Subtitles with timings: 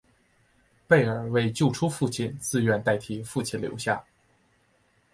[0.87, 4.03] 贝儿为救出父亲自愿代替父亲留下。